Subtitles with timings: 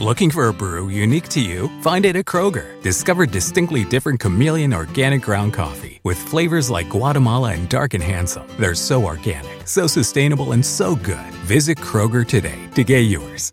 [0.00, 1.68] Looking for a brew unique to you?
[1.82, 2.80] Find it at Kroger.
[2.80, 8.48] Discover distinctly different chameleon organic ground coffee with flavors like Guatemala and Dark and Handsome.
[8.58, 11.34] They're so organic, so sustainable, and so good.
[11.44, 13.52] Visit Kroger today to get yours.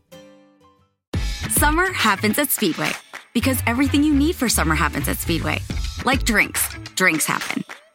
[1.49, 2.91] Summer happens at Speedway
[3.33, 5.59] because everything you need for summer happens at Speedway.
[6.05, 7.65] Like drinks, drinks happen.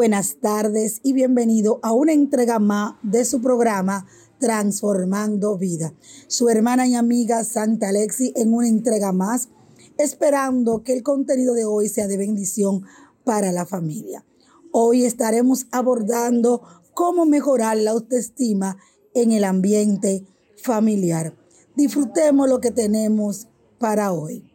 [0.00, 4.06] Buenas tardes y bienvenido a una entrega más de su programa
[4.38, 5.92] Transformando Vida.
[6.26, 9.50] Su hermana y amiga Santa Alexi en una entrega más,
[9.98, 12.86] esperando que el contenido de hoy sea de bendición
[13.24, 14.24] para la familia.
[14.72, 16.62] Hoy estaremos abordando
[16.94, 18.78] cómo mejorar la autoestima
[19.12, 20.24] en el ambiente
[20.56, 21.36] familiar.
[21.76, 24.49] Disfrutemos lo que tenemos para hoy.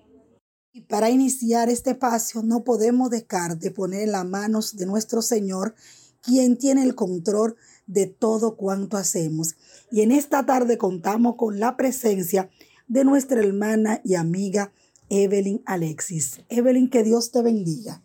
[0.75, 5.21] Y para iniciar este espacio no podemos dejar de poner en las manos de nuestro
[5.21, 5.73] Señor,
[6.21, 7.55] quien tiene el control
[7.87, 9.55] de todo cuanto hacemos.
[9.89, 12.49] Y en esta tarde contamos con la presencia
[12.89, 14.73] de nuestra hermana y amiga
[15.07, 16.41] Evelyn Alexis.
[16.49, 18.03] Evelyn, que Dios te bendiga.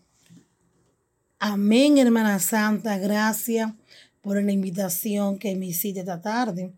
[1.41, 2.99] Amén, hermana Santa.
[2.99, 3.73] Gracias
[4.21, 6.73] por la invitación que me hiciste esta tarde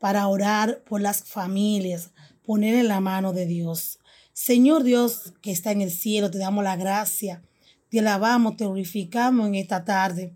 [0.00, 2.10] para orar por las familias,
[2.44, 4.00] poner en la mano de Dios.
[4.32, 7.42] Señor Dios que está en el cielo, te damos la gracia,
[7.90, 10.34] te alabamos, te glorificamos en esta tarde.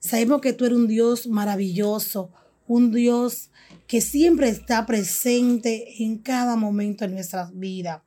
[0.00, 2.32] Sabemos que tú eres un Dios maravilloso,
[2.66, 3.50] un Dios
[3.86, 8.02] que siempre está presente en cada momento de nuestras vidas.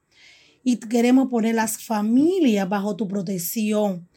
[0.63, 4.09] Y queremos poner las familias bajo tu protección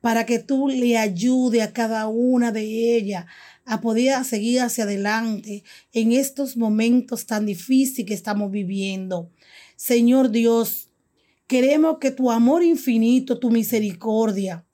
[0.00, 3.26] para que tú le ayude a cada una de ellas
[3.64, 9.30] a poder seguir hacia adelante en estos momentos tan difíciles que estamos viviendo.
[9.82, 10.90] Señor Dios,
[11.48, 14.64] queremos que tu amor infinito, tu misericordia,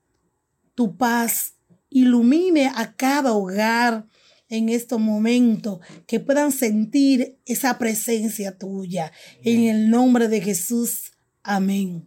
[0.74, 1.54] tu paz
[1.88, 4.06] ilumine a cada hogar
[4.50, 9.10] en estos momentos, que puedan sentir esa presencia tuya.
[9.42, 11.12] En el nombre de Jesús.
[11.42, 12.06] Amén.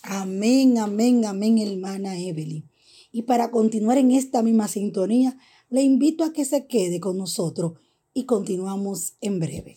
[0.00, 2.66] Amén, amén, amén, hermana Evelyn.
[3.12, 5.36] Y para continuar en esta misma sintonía,
[5.68, 7.74] le invito a que se quede con nosotros
[8.14, 9.76] y continuamos en breve.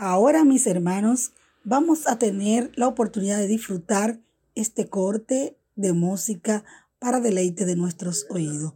[0.00, 1.32] Ahora, mis hermanos,
[1.64, 4.20] vamos a tener la oportunidad de disfrutar
[4.54, 6.62] este corte de música
[7.00, 8.74] para deleite de nuestros oídos.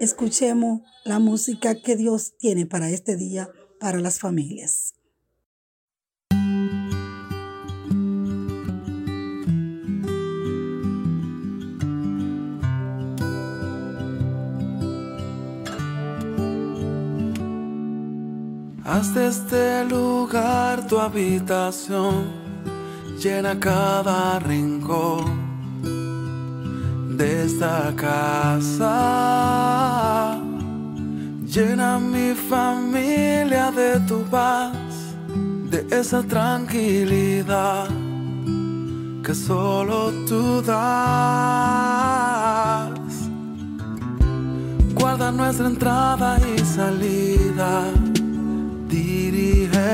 [0.00, 4.94] Escuchemos la música que Dios tiene para este día para las familias.
[18.84, 22.24] Haz de este lugar tu habitación,
[23.16, 25.22] llena cada rincón
[27.16, 28.80] de esta casa.
[31.46, 34.74] Llena mi familia de tu paz,
[35.70, 37.88] de esa tranquilidad
[39.22, 40.82] que solo tú das.
[44.94, 47.92] Guarda nuestra entrada y salida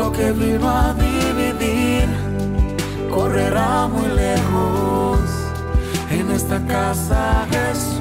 [0.00, 2.08] lo que vino a dividir
[3.10, 5.20] correrá muy lejos
[6.10, 7.99] en esta casa Jesús.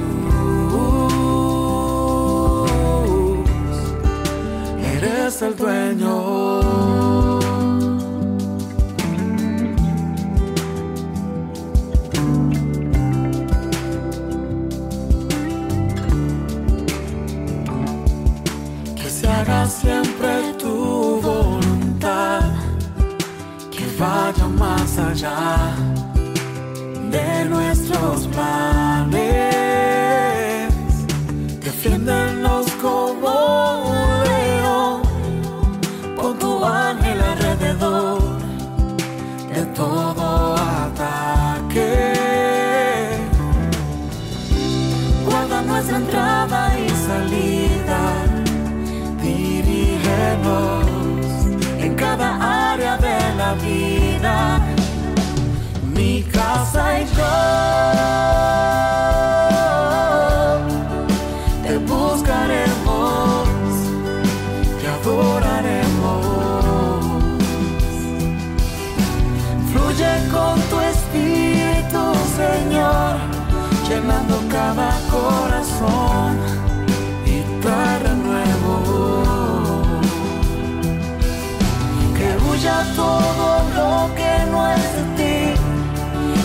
[82.60, 85.38] Huya todo lo que no es de ti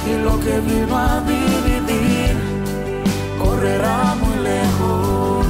[0.09, 2.37] y lo que vino a dividir
[3.37, 5.47] correrá muy lejos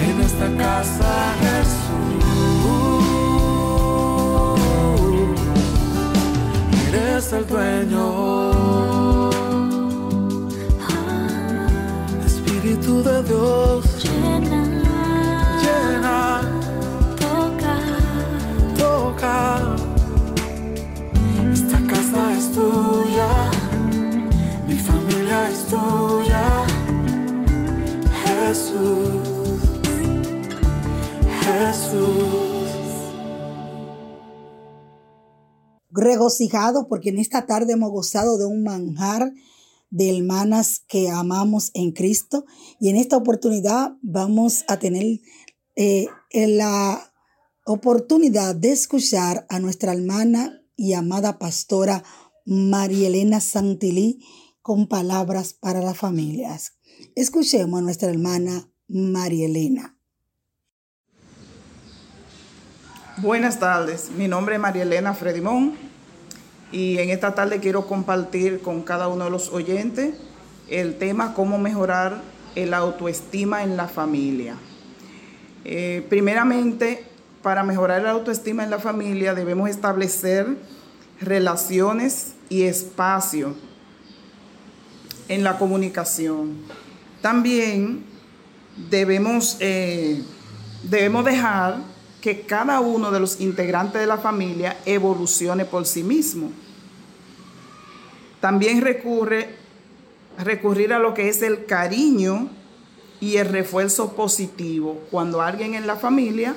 [0.00, 2.24] en esta casa Jesús.
[6.88, 8.04] Eres el dueño.
[12.24, 14.55] Espíritu de Dios.
[28.46, 29.58] Jesús,
[31.42, 32.68] Jesús.
[35.90, 39.32] Regocijado porque en esta tarde hemos gozado de un manjar
[39.90, 42.44] de hermanas que amamos en Cristo
[42.78, 45.18] y en esta oportunidad vamos a tener
[45.74, 47.12] eh, la
[47.64, 52.04] oportunidad de escuchar a nuestra hermana y amada pastora
[52.44, 54.20] María Elena Santilí
[54.62, 56.75] con palabras para las familias.
[57.16, 59.96] Escuchemos a nuestra hermana María Elena.
[63.16, 65.72] Buenas tardes, mi nombre es María Elena Fredimón
[66.72, 70.14] y en esta tarde quiero compartir con cada uno de los oyentes
[70.68, 72.20] el tema cómo mejorar
[72.54, 74.56] el autoestima en la familia.
[75.64, 77.02] Eh, primeramente,
[77.42, 80.58] para mejorar la autoestima en la familia debemos establecer
[81.18, 83.54] relaciones y espacio
[85.28, 86.85] en la comunicación.
[87.26, 88.04] También
[88.88, 90.22] debemos, eh,
[90.84, 91.78] debemos dejar
[92.20, 96.52] que cada uno de los integrantes de la familia evolucione por sí mismo.
[98.40, 99.56] También recurre,
[100.38, 102.48] recurrir a lo que es el cariño
[103.18, 105.02] y el refuerzo positivo.
[105.10, 106.54] Cuando alguien en la familia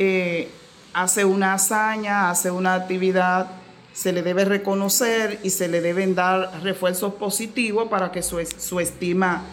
[0.00, 0.50] eh,
[0.92, 3.48] hace una hazaña, hace una actividad,
[3.92, 8.80] se le debe reconocer y se le deben dar refuerzos positivos para que su, su
[8.80, 9.44] estima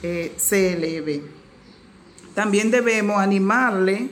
[0.00, 1.22] se eleve.
[2.34, 4.10] También debemos animarle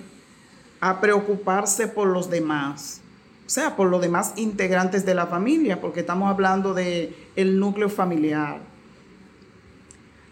[0.81, 3.01] a preocuparse por los demás,
[3.47, 7.89] o sea, por los demás integrantes de la familia, porque estamos hablando de el núcleo
[7.89, 8.61] familiar.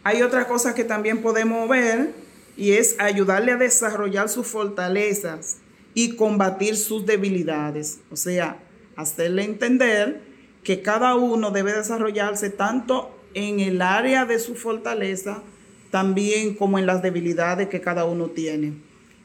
[0.02, 2.12] Hay otra cosa que también podemos ver
[2.56, 5.58] y es ayudarle a desarrollar sus fortalezas
[5.94, 8.58] y combatir sus debilidades, o sea,
[8.96, 10.20] hacerle entender
[10.62, 15.42] que cada uno debe desarrollarse tanto en el área de su fortaleza,
[15.90, 18.74] también como en las debilidades que cada uno tiene.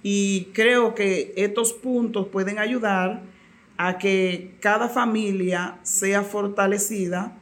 [0.03, 3.21] Y creo que estos puntos pueden ayudar
[3.77, 7.37] a que cada familia sea fortalecida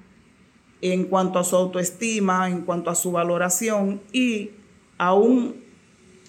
[0.82, 4.52] en cuanto a su autoestima, en cuanto a su valoración y
[4.98, 5.56] aún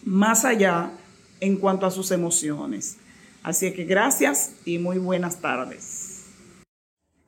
[0.05, 0.91] más allá
[1.41, 2.97] en cuanto a sus emociones.
[3.43, 6.25] Así que gracias y muy buenas tardes.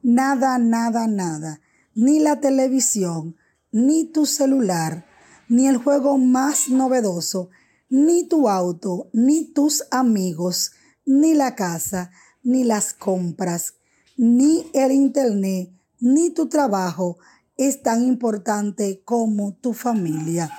[0.03, 1.61] Nada, nada, nada.
[1.95, 3.37] Ni la televisión,
[3.73, 5.07] ni tu celular,
[5.49, 7.51] ni el juego más novedoso,
[7.89, 10.73] ni tu auto, ni tus amigos,
[11.05, 13.75] ni la casa, ni las compras,
[14.17, 17.19] ni el internet, ni tu trabajo
[17.57, 20.51] es tan importante como tu familia.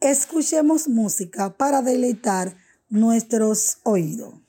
[0.00, 2.56] Escuchemos música para deleitar
[2.90, 4.43] nuestros oídos.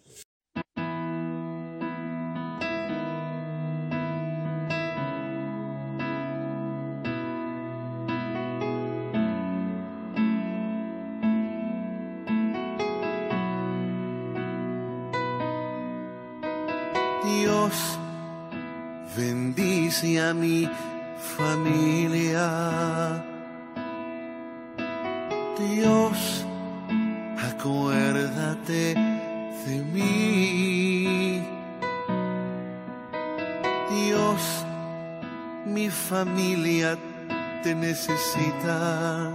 [20.29, 20.69] A mi
[21.37, 22.47] familia.
[25.59, 26.45] Dios,
[27.49, 28.95] acuérdate
[29.65, 31.43] de mí.
[33.91, 34.41] Dios,
[35.65, 36.97] mi familia
[37.63, 39.31] te necesita.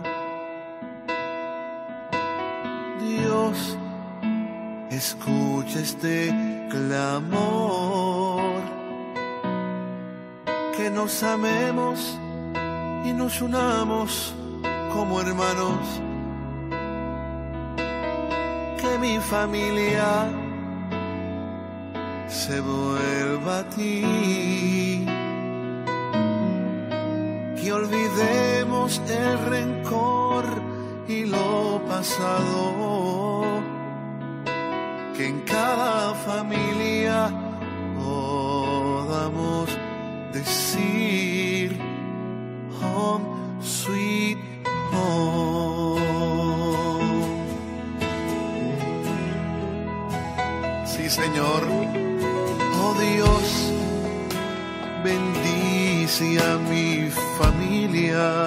[3.01, 3.77] Dios,
[4.91, 6.35] escucha este
[6.71, 8.20] clamor,
[10.81, 12.19] que nos amemos
[13.05, 14.35] y nos unamos
[14.95, 15.79] como hermanos,
[18.81, 20.09] que mi familia
[22.29, 25.05] se vuelva a ti.
[27.61, 30.45] Que olvidemos el rencor
[31.09, 33.45] y lo pasado.
[35.15, 37.31] Que en cada familia
[37.99, 39.80] podamos
[40.33, 41.77] decir
[42.81, 43.25] home
[43.63, 44.39] sweet
[44.93, 46.01] home.
[50.87, 51.63] Sí, Señor.
[52.83, 53.73] Oh Dios,
[55.05, 58.47] bendice a mi familia.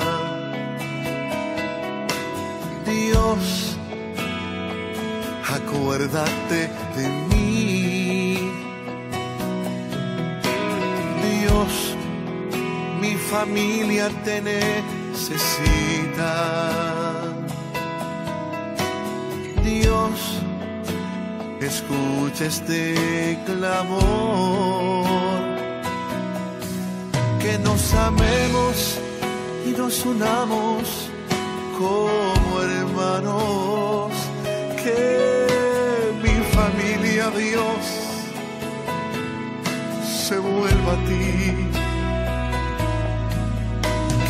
[2.86, 3.78] Dios,
[5.50, 7.33] acuérdate de mí.
[11.63, 11.96] Dios,
[13.00, 14.74] mi familia te necesita.
[19.63, 20.41] Dios,
[21.62, 25.05] escucha este clamor,
[27.39, 29.00] que nos amemos
[29.65, 31.10] y nos unamos
[31.77, 34.12] como hermanos,
[34.84, 35.43] que
[40.24, 41.53] se vuelva a ti,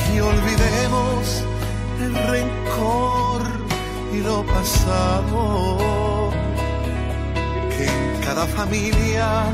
[0.07, 1.43] que olvidemos
[2.01, 3.41] el rencor
[4.11, 6.31] y lo pasado.
[7.77, 9.45] Que en cada familia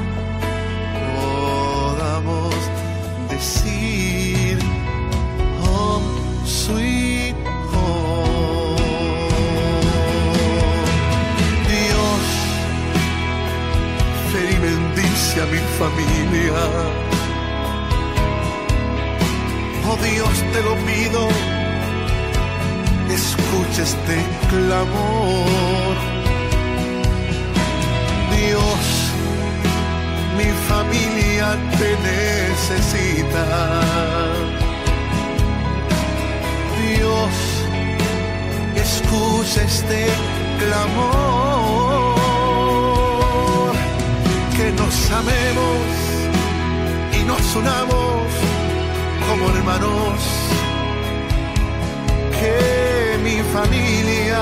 [15.39, 16.53] bendice a mi familia.
[19.87, 21.27] Oh Dios, te lo pido,
[23.09, 24.17] escucha este
[24.49, 25.95] clamor.
[28.35, 28.83] Dios,
[30.37, 33.45] mi familia te necesita.
[36.81, 37.33] Dios,
[38.75, 40.01] escucha este
[40.59, 41.58] clamor,
[44.71, 45.87] nos amemos
[47.19, 48.23] y nos unamos
[49.27, 50.19] como hermanos,
[52.39, 54.41] que mi familia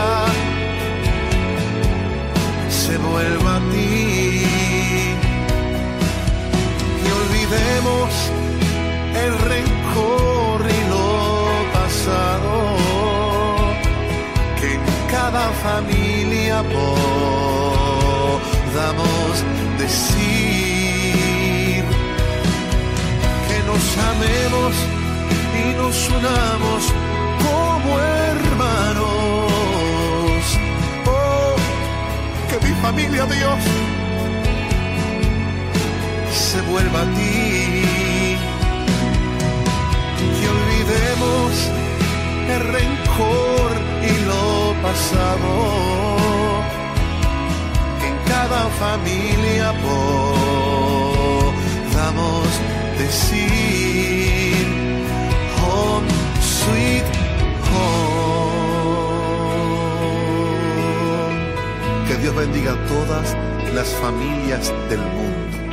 [2.69, 4.43] se vuelva a ti.
[7.03, 8.09] Y olvidemos
[9.23, 11.07] el rencor y lo
[11.73, 12.53] pasado
[14.59, 14.81] que en
[15.11, 17.26] cada familia podamos
[19.87, 21.83] decir
[23.47, 24.73] que nos amemos
[25.61, 26.81] y nos unamos
[27.45, 27.89] como
[28.29, 29.49] hermanos.
[31.05, 31.55] Oh
[32.49, 33.61] que mi familia Dios
[36.45, 37.35] se vuelva a ti.
[40.39, 41.49] Y olvidemos
[42.53, 43.71] el rencor
[44.11, 44.45] y lo
[44.85, 46.36] pasado
[48.37, 49.67] cada familia
[51.89, 52.47] podamos
[52.99, 54.67] decir
[55.59, 56.07] home
[56.57, 57.07] sweet
[57.71, 58.85] home
[62.07, 63.27] que Dios bendiga a todas
[63.73, 65.66] las familias del mundo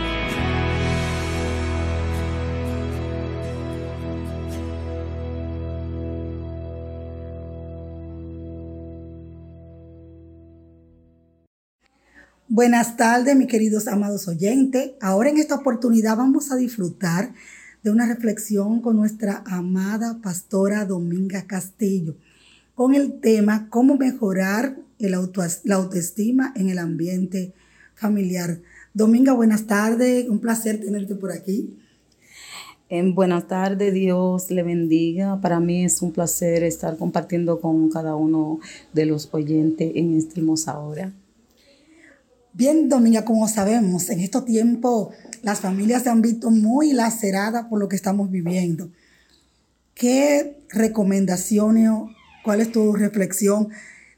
[12.57, 14.93] Buenas tardes, mis queridos amados oyentes.
[15.01, 17.35] Ahora en esta oportunidad vamos a disfrutar
[17.83, 22.15] de una reflexión con nuestra amada pastora Dominga Castillo,
[22.77, 25.17] con el tema cómo mejorar la
[25.75, 27.53] autoestima en el ambiente
[27.97, 28.61] familiar.
[28.93, 31.77] Dominga, buenas tardes, un placer tenerte por aquí.
[32.89, 35.41] En buenas tardes, Dios le bendiga.
[35.41, 38.61] Para mí es un placer estar compartiendo con cada uno
[38.93, 41.13] de los oyentes en esta hermosa hora.
[42.57, 45.09] Bien, Dominga, como sabemos, en estos tiempos
[45.43, 48.91] las familias se han visto muy laceradas por lo que estamos viviendo.
[49.93, 51.91] ¿Qué recomendaciones,
[52.45, 53.71] cuál es tu reflexión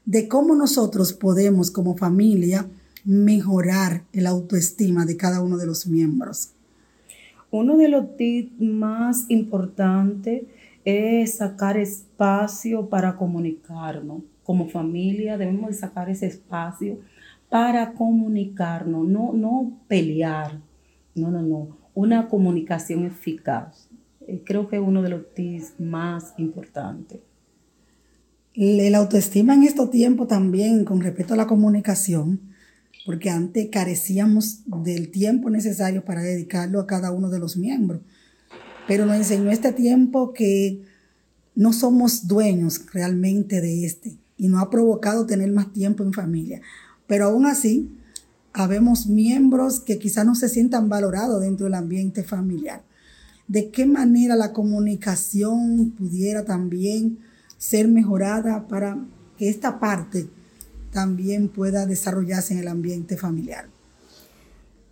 [0.05, 2.67] de cómo nosotros podemos como familia
[3.03, 6.51] mejorar el autoestima de cada uno de los miembros?
[7.49, 10.43] Uno de los tips más importantes
[10.85, 14.21] es sacar espacio para comunicarnos.
[14.43, 16.99] Como familia debemos de sacar ese espacio
[17.49, 20.61] para comunicarnos, no, no pelear,
[21.15, 23.87] no, no, no, una comunicación eficaz.
[24.27, 27.19] Eh, creo que es uno de los tips más importantes.
[28.53, 32.41] La autoestima en estos tiempos también con respecto a la comunicación,
[33.05, 38.01] porque antes carecíamos del tiempo necesario para dedicarlo a cada uno de los miembros.
[38.87, 40.81] Pero nos enseñó este tiempo que
[41.55, 46.61] no somos dueños realmente de este y nos ha provocado tener más tiempo en familia.
[47.07, 47.89] Pero aún así,
[48.53, 52.83] habemos miembros que quizás no se sientan valorados dentro del ambiente familiar.
[53.47, 57.19] ¿De qué manera la comunicación pudiera también
[57.57, 58.97] ser mejorada para
[59.37, 60.27] que esta parte
[60.91, 63.69] también pueda desarrollarse en el ambiente familiar?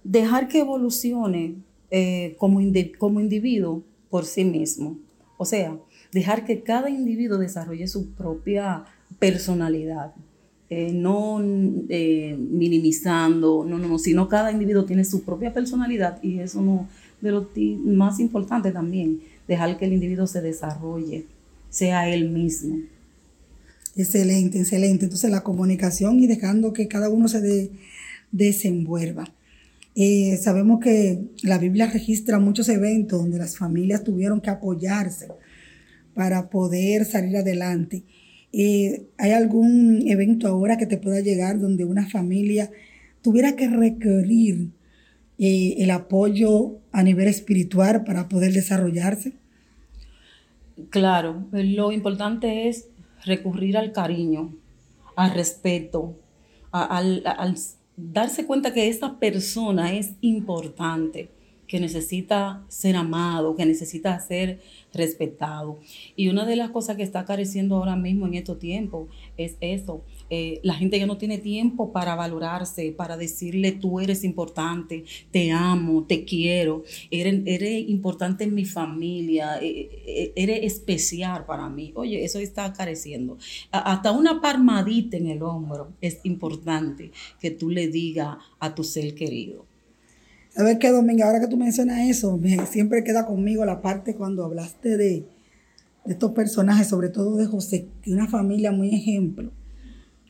[0.03, 1.55] Dejar que evolucione
[1.91, 2.59] eh, como,
[2.97, 4.99] como individuo por sí mismo.
[5.37, 5.77] O sea,
[6.13, 8.85] dejar que cada individuo desarrolle su propia
[9.19, 10.13] personalidad.
[10.69, 11.41] Eh, no
[11.89, 16.87] eh, minimizando, no, no, no, sino cada individuo tiene su propia personalidad y eso no
[17.21, 17.49] de lo
[17.83, 21.25] más importante también, dejar que el individuo se desarrolle,
[21.69, 22.77] sea él mismo.
[23.95, 25.05] Excelente, excelente.
[25.05, 27.71] Entonces la comunicación y dejando que cada uno se
[28.31, 29.25] desenvuelva.
[29.95, 35.29] Eh, sabemos que la Biblia registra muchos eventos donde las familias tuvieron que apoyarse
[36.13, 38.03] para poder salir adelante.
[38.57, 42.71] Eh, ¿Hay algún evento ahora que te pueda llegar donde una familia
[43.21, 44.69] tuviera que requerir
[45.37, 49.33] eh, el apoyo a nivel espiritual para poder desarrollarse?
[50.89, 52.87] Claro, lo importante es
[53.25, 54.55] recurrir al cariño,
[55.17, 56.17] al respeto,
[56.71, 57.55] al, al
[57.97, 61.34] darse cuenta que esta persona es importante
[61.67, 64.59] que necesita ser amado, que necesita ser
[64.93, 65.79] respetado.
[66.15, 70.03] Y una de las cosas que está careciendo ahora mismo en estos tiempos es eso.
[70.29, 75.51] Eh, la gente ya no tiene tiempo para valorarse, para decirle tú eres importante, te
[75.51, 81.91] amo, te quiero, eres, eres importante en mi familia, eh, eh, eres especial para mí.
[81.95, 83.37] Oye, eso está careciendo.
[83.71, 89.13] hasta una palmadita en el hombro es importante que tú le digas a tu ser
[89.15, 89.74] querido.
[90.55, 91.25] ¿Sabes qué, Domingo?
[91.25, 92.39] Ahora que tú mencionas eso,
[92.71, 95.25] siempre queda conmigo la parte cuando hablaste de,
[96.05, 99.51] estos personajes, sobre todo de José, que una familia muy ejemplo,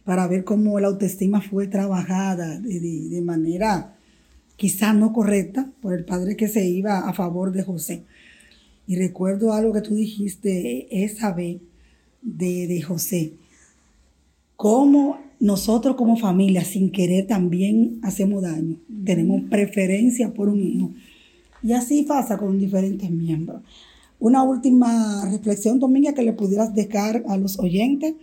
[0.03, 3.95] para ver cómo la autoestima fue trabajada de, manera
[4.55, 8.05] quizás no correcta por el padre que se iba a favor de José.
[8.87, 11.61] Y recuerdo algo que tú dijiste esa vez
[12.23, 13.33] de, de José,
[14.55, 18.77] cómo nosotros como familia, sin querer, también hacemos daño.
[19.05, 20.91] Tenemos preferencia por un hijo.
[21.61, 23.61] Y así pasa con diferentes miembros.
[24.19, 28.15] Una última reflexión, Dominga, que le pudieras dejar a los oyentes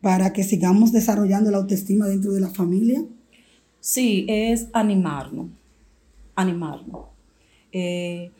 [0.00, 3.04] para que sigamos desarrollando la autoestima dentro de la familia.
[3.78, 5.46] Sí, es animarnos,
[6.34, 7.02] animarnos.
[7.70, 8.32] Eh,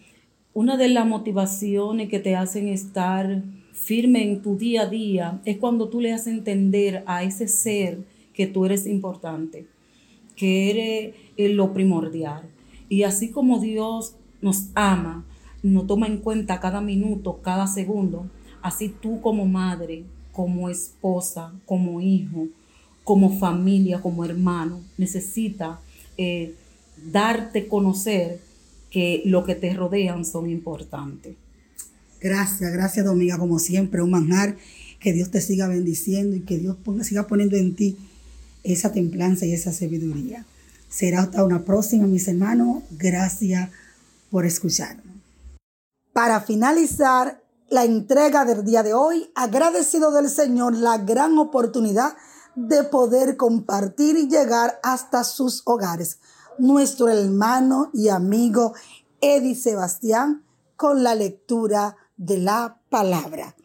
[0.53, 5.59] una de las motivaciones que te hacen estar firme en tu día a día es
[5.59, 7.99] cuando tú le haces entender a ese ser
[8.33, 9.67] que tú eres importante,
[10.37, 12.43] que eres eh, lo primordial.
[12.89, 15.25] Y así como Dios nos ama,
[15.63, 18.31] nos toma en cuenta cada minuto, cada segundo,
[18.63, 22.47] así tú como madre, como esposa, como hijo,
[23.03, 25.81] como familia, como hermano, necesita
[26.17, 26.55] eh,
[27.13, 28.41] darte conocer
[28.91, 31.37] que lo que te rodean son importantes.
[32.25, 34.57] Gracias, gracias Dominga, como siempre, un manjar.
[34.99, 37.99] Que Dios te siga bendiciendo y que Dios siga poniendo en ti
[38.63, 40.47] esa templanza y esa sabiduría.
[40.89, 42.83] Será hasta una próxima, mis hermanos.
[42.93, 43.69] Gracias
[44.31, 45.05] por escucharnos.
[46.15, 52.17] Para finalizar la entrega del día de hoy, agradecido del Señor la gran oportunidad
[52.55, 56.21] de poder compartir y llegar hasta sus hogares.
[56.59, 58.73] Nuestro hermano y amigo
[59.21, 60.43] Eddie Sebastián
[60.77, 63.57] con la lectura de la palabra.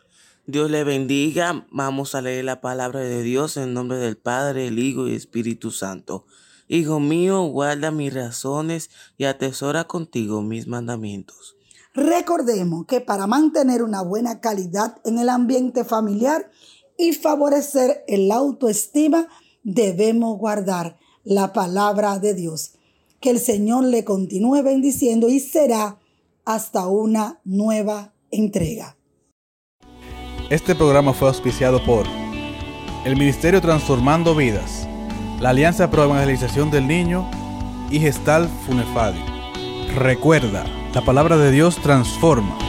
[0.46, 1.68] Dios le bendiga.
[1.72, 5.18] Vamos a leer la palabra de Dios en nombre del Padre, el Hijo y el
[5.18, 6.26] Espíritu Santo.
[6.68, 11.56] Hijo mío, guarda mis razones y atesora contigo mis mandamientos.
[11.94, 16.50] Recordemos que para mantener una buena calidad en el ambiente familiar
[16.98, 19.28] y favorecer el autoestima,
[19.64, 22.74] debemos guardar la palabra de Dios.
[23.20, 26.00] Que el Señor le continúe bendiciendo y será
[26.46, 28.96] hasta una nueva entrega.
[30.50, 32.06] Este programa fue auspiciado por
[33.06, 34.88] el Ministerio Transformando Vidas,
[35.40, 37.30] la Alianza Pro Evangelización del Niño
[37.90, 39.22] y Gestal Funefadi.
[39.96, 42.69] Recuerda, la palabra de Dios transforma.